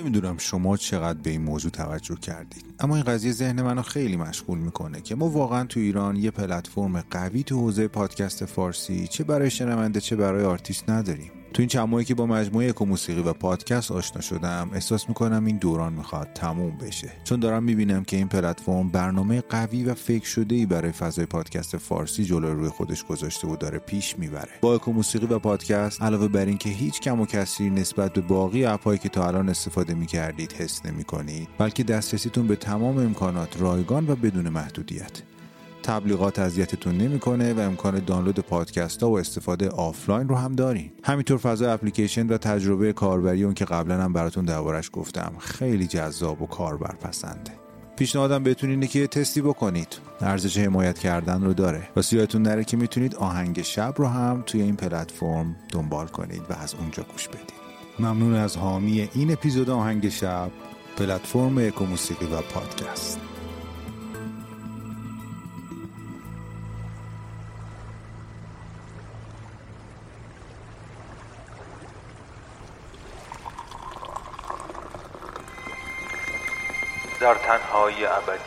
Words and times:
نمی‌دونم 0.00 0.38
شما 0.38 0.76
چقدر 0.76 1.18
به 1.18 1.30
این 1.30 1.42
موضوع 1.42 1.70
توجه 1.70 2.14
کردید 2.14 2.64
اما 2.80 2.96
این 2.96 3.04
قضیه 3.04 3.32
ذهن 3.32 3.62
منو 3.62 3.82
خیلی 3.82 4.16
مشغول 4.16 4.58
می‌کنه 4.58 5.00
که 5.00 5.14
ما 5.14 5.28
واقعا 5.28 5.64
تو 5.64 5.80
ایران 5.80 6.16
یه 6.16 6.30
پلتفرم 6.30 7.00
قوی 7.00 7.42
تو 7.42 7.60
حوزه 7.60 7.88
پادکست 7.88 8.44
فارسی 8.44 9.06
چه 9.06 9.24
برای 9.24 9.50
شنونده 9.50 10.00
چه 10.00 10.16
برای 10.16 10.44
آرتیست 10.44 10.90
نداریم. 10.90 11.30
تو 11.54 11.62
این 11.62 11.68
چند 11.68 12.04
که 12.04 12.14
با 12.14 12.26
مجموعه 12.26 12.68
اکو 12.68 12.84
موسیقی 12.84 13.20
و 13.20 13.32
پادکست 13.32 13.92
آشنا 13.92 14.20
شدم 14.20 14.70
احساس 14.74 15.08
می‌کنم 15.08 15.44
این 15.44 15.56
دوران 15.56 15.92
می‌خواد 15.92 16.28
تموم 16.34 16.76
بشه. 16.76 17.12
چون 17.24 17.40
دارم 17.40 17.62
می‌بینم 17.62 18.04
که 18.04 18.16
این 18.16 18.28
پلتفرم 18.28 18.88
برنامه 18.88 19.40
قوی 19.40 19.84
و 19.84 19.94
فکر 19.94 20.24
شده 20.24 20.54
ای 20.54 20.66
برای 20.66 20.92
فضای 20.92 21.26
پادکست 21.26 21.76
فارسی 21.76 22.24
جلو 22.24 22.54
روی 22.54 22.68
خودش 22.68 23.04
گذاشته 23.04 23.48
و 23.48 23.56
داره 23.56 23.78
پیش 23.78 24.18
می‌بره. 24.18 24.50
با 24.60 24.74
اکو 24.74 24.92
موسیقی 24.92 25.26
و 25.26 25.38
پادکست 25.38 26.02
علاوه 26.02 26.28
بر 26.28 26.46
اینکه 26.46 26.70
هیچ 26.70 27.00
کم 27.00 27.20
و 27.20 27.26
کسری 27.26 27.70
نسبت 27.70 28.12
به 28.12 28.20
باقی 28.20 28.64
app 28.64 28.81
هایی 28.81 28.98
که 28.98 29.08
تا 29.08 29.26
الان 29.26 29.48
استفاده 29.48 29.94
می‌کردید 29.94 30.52
حس 30.52 30.86
نمی‌کنید 30.86 31.48
بلکه 31.58 31.84
دسترسیتون 31.84 32.46
به 32.46 32.56
تمام 32.56 32.98
امکانات 32.98 33.60
رایگان 33.60 34.10
و 34.10 34.16
بدون 34.16 34.48
محدودیت. 34.48 35.22
تبلیغات 35.84 36.38
اذیتتون 36.38 36.96
نمی‌کنه 36.96 37.54
و 37.54 37.60
امکان 37.60 37.98
دانلود 37.98 38.40
پادکست 38.40 39.02
ها 39.02 39.10
و 39.10 39.18
استفاده 39.18 39.68
آفلاین 39.68 40.28
رو 40.28 40.36
هم 40.36 40.52
دارین. 40.52 40.90
همینطور 41.02 41.38
فضای 41.38 41.68
اپلیکیشن 41.68 42.26
و 42.26 42.38
تجربه 42.38 42.92
کاربری 42.92 43.44
اون 43.44 43.54
که 43.54 43.64
قبلا 43.64 44.02
هم 44.02 44.12
براتون 44.12 44.44
دربارش 44.44 44.90
گفتم. 44.92 45.32
خیلی 45.38 45.86
جذاب 45.86 46.42
و 46.42 46.46
کاربرپسنده. 46.46 47.52
پیشنهادم 47.96 48.42
بهتون 48.42 48.70
اینه 48.70 48.86
که 48.86 49.06
تستی 49.06 49.42
بکنید. 49.42 49.98
ارزش 50.20 50.58
حمایت 50.58 50.98
کردن 50.98 51.42
رو 51.42 51.54
داره 51.54 51.88
و 51.96 52.02
یادتون 52.02 52.42
نره 52.42 52.64
که 52.64 52.76
می‌تونید 52.76 53.14
آهنگ 53.14 53.62
شب 53.62 53.94
رو 53.96 54.06
هم 54.06 54.42
توی 54.46 54.62
این 54.62 54.76
پلتفرم 54.76 55.56
دنبال 55.72 56.06
کنید 56.06 56.42
و 56.50 56.52
از 56.52 56.74
اونجا 56.74 57.02
گوش 57.12 57.28
بدید. 57.28 57.52
ممنون 57.98 58.34
از 58.34 58.56
حامی 58.56 59.08
این 59.14 59.32
اپیزود 59.32 59.70
آهنگ 59.70 60.08
شب 60.08 60.50
پلتفرم 60.96 61.58
اکو 61.58 61.84
موسیقی 61.84 62.26
و 62.26 62.40
پادکست. 62.40 63.18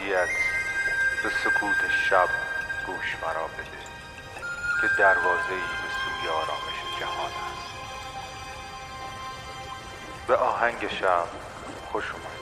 ابدیت 0.07 0.29
به 1.23 1.29
سکوت 1.29 1.91
شب 2.09 2.29
گوش 2.85 3.15
مرا 3.21 3.47
بده 3.47 3.81
که 4.81 4.87
دروازه 4.97 5.49
ای 5.53 5.59
به 5.59 5.89
سوی 6.03 6.29
آرامش 6.29 6.99
جهان 6.99 7.31
است. 7.31 7.73
به 10.27 10.35
آهنگ 10.35 10.87
شب 10.87 11.27
خوش 11.91 12.11
اومدید 12.11 12.36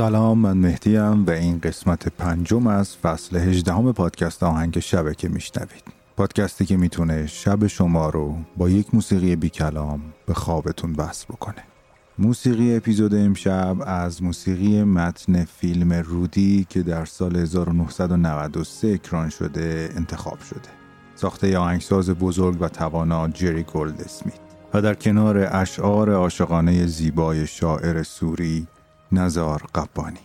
سلام 0.00 0.38
من 0.38 0.56
مهدیم 0.56 1.26
و 1.26 1.30
این 1.30 1.58
قسمت 1.58 2.08
پنجم 2.08 2.66
از 2.66 2.96
فصل 2.96 3.36
هجدهم 3.36 3.92
پادکست 3.92 4.42
آهنگ 4.42 4.78
شبه 4.78 5.14
که 5.14 5.28
میشنوید. 5.28 5.82
پادکستی 6.16 6.66
که 6.66 6.76
می‌تونه 6.76 7.26
شب 7.26 7.66
شما 7.66 8.10
رو 8.10 8.36
با 8.56 8.68
یک 8.68 8.94
موسیقی 8.94 9.36
بی 9.36 9.48
کلام 9.48 10.00
به 10.26 10.34
خوابتون 10.34 10.94
وصل 10.94 11.24
بکنه. 11.24 11.64
موسیقی 12.18 12.76
اپیزود 12.76 13.14
امشب 13.14 13.76
از 13.86 14.22
موسیقی 14.22 14.84
متن 14.84 15.44
فیلم 15.44 15.92
رودی 15.92 16.66
که 16.68 16.82
در 16.82 17.04
سال 17.04 17.36
1993 17.36 18.88
اکران 18.88 19.28
شده 19.28 19.90
انتخاب 19.96 20.40
شده. 20.40 20.70
ساخته 21.14 21.58
آهنگساز 21.58 22.10
بزرگ 22.10 22.56
و 22.60 22.68
توانا 22.68 23.28
جری 23.28 23.62
گولد 23.62 24.00
اسمیت 24.00 24.40
و 24.74 24.82
در 24.82 24.94
کنار 24.94 25.48
اشعار 25.50 26.10
عاشقانه 26.10 26.86
زیبای 26.86 27.46
شاعر 27.46 28.02
سوری 28.02 28.66
نزار 29.12 29.62
قبانی. 29.74 30.18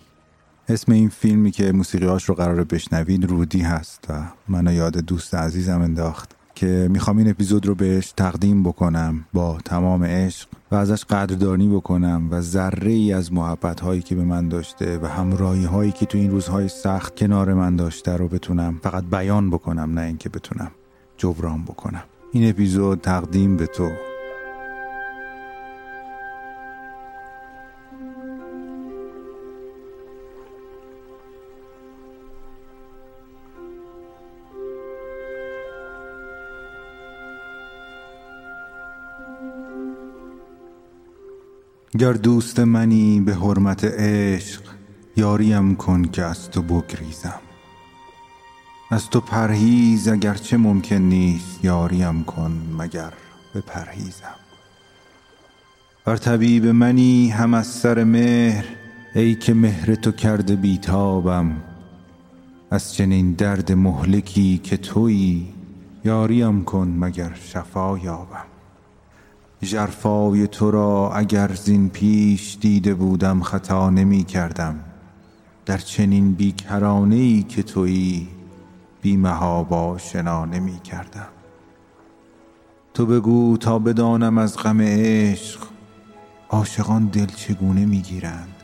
اسم 0.70 0.92
این 0.92 1.10
فیلمی 1.10 1.52
که 1.52 1.72
موسیقیاش 1.72 2.24
رو 2.24 2.36
قرار 2.36 2.64
بشنوید 2.64 3.26
رودی 3.26 3.62
هست 3.62 4.06
و 4.10 4.24
منو 4.48 4.74
یاد 4.74 4.98
دوست 4.98 5.36
عزیزم 5.36 5.82
انداخت 5.82 6.36
که 6.56 6.88
می‌خوام 6.92 7.18
این 7.18 7.30
اپیزود 7.30 7.66
رو 7.66 7.76
بهش 7.76 8.12
تقدیم 8.12 8.64
بکنم 8.64 9.26
با 9.34 9.58
تمام 9.66 10.04
عشق 10.04 10.48
و 10.72 10.76
ازش 10.76 11.04
قدردانی 11.04 11.68
بکنم 11.70 12.28
و 12.32 12.42
ذره 12.42 12.92
ای 12.92 13.14
از 13.14 13.34
محبت 13.34 13.80
هایی 13.80 14.02
که 14.02 14.16
به 14.16 14.24
من 14.24 14.50
داشته 14.50 14.98
و 14.98 15.06
همراهی 15.06 15.66
هایی 15.66 15.92
که 15.92 16.06
تو 16.06 16.18
این 16.18 16.32
روزهای 16.32 16.68
سخت 16.68 17.16
کنار 17.16 17.54
من 17.54 17.76
داشته 17.76 18.18
رو 18.18 18.28
بتونم 18.28 18.80
فقط 18.84 19.04
بیان 19.04 19.50
بکنم 19.50 19.94
نه 19.94 20.02
اینکه 20.02 20.30
بتونم 20.30 20.72
جبران 21.18 21.64
بکنم. 21.64 22.04
این 22.32 22.50
اپیزود 22.50 23.02
تقدیم 23.02 23.58
به 23.58 23.68
تو. 23.68 23.90
گر 42.00 42.14
دوست 42.14 42.60
منی 42.60 43.20
به 43.20 43.36
حرمت 43.36 43.84
عشق 43.84 44.62
یاریم 45.16 45.76
کن 45.76 46.04
که 46.04 46.24
از 46.24 46.52
تو 46.52 46.62
بگریزم. 46.62 47.40
از 48.92 49.10
تو 49.10 49.20
پرهیز 49.20 50.08
اگرچه 50.08 50.58
ممکن 50.58 50.96
نیست 50.96 51.66
یاریم 51.66 52.24
کن 52.24 52.62
مگر 52.78 53.14
به 53.54 53.62
پرهیزم. 53.62 54.36
بر 56.06 56.16
طبیب 56.16 56.66
منی 56.66 57.30
هم 57.30 57.54
از 57.54 57.68
سر 57.68 58.04
مهر 58.04 58.66
ای 59.16 59.36
که 59.36 59.54
مهر 59.54 59.96
تو 59.96 60.12
کرده 60.12 60.56
بیتابم. 60.56 61.64
از 62.72 62.94
چنین 62.94 63.32
درد 63.32 63.72
مهلکی 63.72 64.58
که 64.58 64.78
تویی 64.78 65.54
یاریم 66.06 66.64
کن 66.64 66.88
مگر 67.00 67.34
شفا 67.34 67.98
یابم. 67.98 68.55
ژرفای 69.64 70.48
تو 70.48 70.72
را 70.72 71.12
اگر 71.16 71.54
زین 71.54 71.90
پیش 71.90 72.58
دیده 72.62 72.94
بودم 72.94 73.42
خطا 73.42 73.90
نمی 73.90 74.24
کردم. 74.24 74.80
در 75.66 75.78
چنین 75.78 76.34
بیکرانه 76.34 77.16
ای 77.16 77.44
که 77.44 77.64
تویی 77.64 78.28
بی 79.02 79.18
محابا 79.18 79.98
شنا 79.98 80.46
نمی 80.46 80.80
کردم. 80.80 81.28
تو 82.94 83.06
بگو 83.06 83.58
تا 83.58 83.80
بدانم 83.80 84.38
از 84.38 84.58
غم 84.58 84.82
عشق 84.82 85.60
عاشقان 86.50 87.06
دل 87.06 87.26
چگونه 87.26 87.86
می 87.86 88.02
گیرند. 88.02 88.56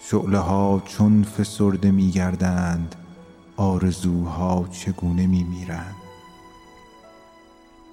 شعله 0.00 0.38
ها 0.38 0.82
چون 0.86 1.22
فسرده 1.22 1.90
می 1.90 2.10
گردند 2.10 2.94
آرزوها 3.56 4.68
چگونه 4.70 5.26
می 5.26 5.44
میرند. 5.44 5.94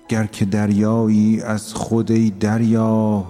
گر 0.10 0.26
که 0.26 0.46
دریایی 0.46 1.42
از 1.42 1.74
خود 1.74 2.12
ای 2.12 2.30
دریا 2.30 3.26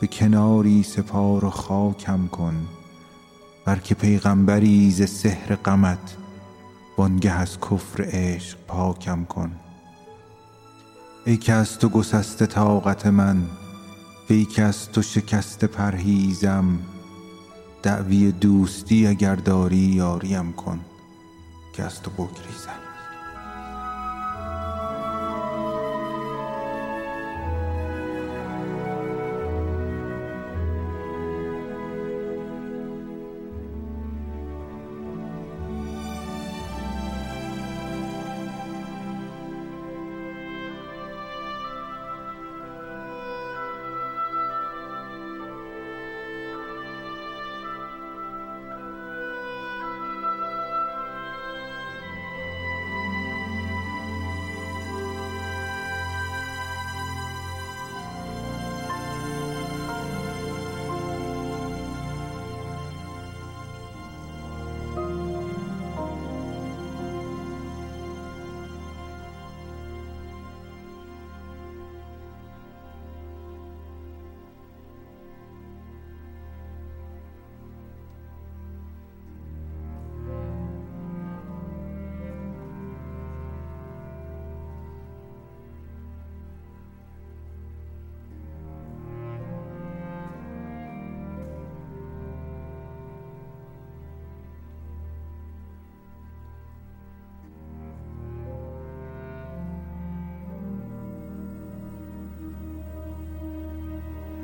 به 0.00 0.06
کناری 0.06 0.82
سپار 0.82 1.44
و 1.44 1.50
خاکم 1.50 2.28
کن 2.28 2.66
بر 3.64 3.78
که 3.78 3.94
پیغمبری 3.94 4.90
ز 4.90 5.10
سحر 5.10 5.54
غمت 5.54 6.16
وانگه 6.98 7.30
از 7.30 7.58
کفر 7.60 8.04
عشق 8.12 8.58
پاکم 8.66 9.24
کن. 9.24 9.50
ای 11.26 11.36
که 11.36 11.52
از 11.52 11.78
تو 11.78 11.88
گسسته 11.88 12.46
طاقت 12.46 13.06
من 13.06 13.42
وی 14.30 14.44
که 14.44 14.62
از 14.62 14.92
تو 14.92 15.02
شکسته 15.02 15.66
پرهیزم 15.66 16.78
دعوی 17.82 18.32
دوستی 18.32 19.06
اگر 19.06 19.34
داری 19.34 19.76
یاریم 19.76 20.52
کن 20.52 20.80
که 21.72 21.82
از 21.82 22.02
تو 22.02 22.10
بگریزم. 22.10 22.89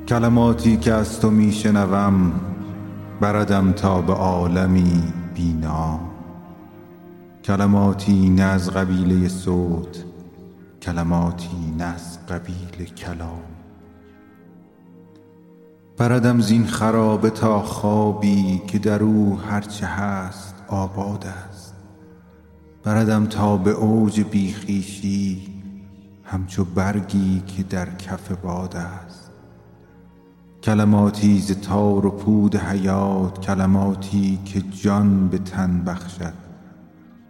کلماتی 0.08 0.76
که 0.76 0.92
از 0.92 1.20
تو 1.20 1.30
میشنوم 1.30 2.32
بردم 3.20 3.72
تا 3.72 4.02
به 4.02 4.12
عالمی 4.12 5.02
بینا. 5.34 6.00
کلماتی 7.44 8.28
نه 8.28 8.42
از 8.42 8.70
قبیله 8.70 9.28
صوت 9.28 10.04
کلماتی 10.82 11.74
نه 11.78 11.84
از 11.84 12.26
قبیل 12.26 12.84
کلام. 12.96 13.42
بردم 15.96 16.40
زین 16.40 16.66
خرابه 16.66 17.30
تا 17.30 17.62
خوابی 17.62 18.62
که 18.66 18.78
در 18.78 19.02
او 19.02 19.38
هرچه 19.50 19.86
هست 19.86 20.54
آباد 20.68 21.26
است. 21.48 21.74
بردم 22.84 23.26
تا 23.26 23.56
به 23.56 23.70
اوج 23.70 24.20
بیخیشی 24.20 25.48
همچو 26.24 26.64
برگی 26.64 27.42
که 27.46 27.62
در 27.62 27.96
کف 27.96 28.32
باد 28.32 28.76
است. 28.76 29.25
کلماتی 30.66 31.40
ز 31.40 31.52
تار 31.52 32.06
و 32.06 32.10
پود 32.10 32.56
حیات 32.56 33.40
کلماتی 33.46 34.38
که 34.44 34.60
جان 34.60 35.28
به 35.28 35.38
تن 35.38 35.84
بخشد. 35.84 36.32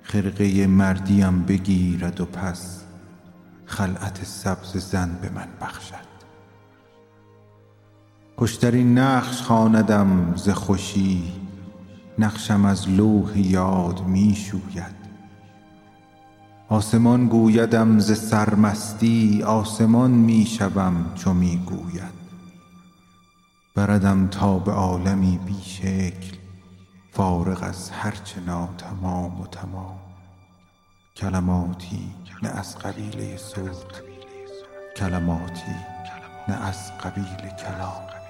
خرقه 0.03 0.67
مردیم 0.67 1.43
بگیرد 1.43 2.21
و 2.21 2.25
پس 2.25 2.83
خلعت 3.67 4.25
سبز 4.25 4.77
زن 4.77 5.19
به 5.23 5.31
من 5.31 5.49
بخشد. 5.61 6.07
خوشترین 8.37 8.99
نقش 8.99 9.43
خواندم 9.43 10.33
ز 10.37 10.49
خوشی 10.49 11.33
نقشم 12.19 12.65
از 12.65 12.89
لوح 12.89 13.39
یاد 13.39 14.07
می 14.07 14.35
شوید 14.35 14.97
آسمان 16.69 17.27
گویدم 17.27 17.99
ز 17.99 18.19
سرمستی 18.19 19.43
آسمان 19.43 20.11
می 20.11 20.47
شوم 20.47 21.13
چو 21.15 21.35
می 21.35 21.57
گوید 21.57 22.16
بردم 23.77 24.29
تا 24.29 24.59
به 24.59 24.73
عالمی 24.73 25.39
بی 25.47 25.63
شکل 25.63 26.37
فارغ 27.13 27.63
از 27.63 27.91
هرچه 27.91 28.41
ناتمام 28.41 29.41
و 29.41 29.47
تمام. 29.47 29.99
کلماتی 31.17 32.15
نه 32.43 32.49
از 32.49 32.79
قبیله 32.79 33.37
صوت 33.37 34.03
کلماتی 34.97 35.77
نه 36.49 36.67
از 36.67 36.99
قبیل 36.99 37.51
کلام. 37.59 38.26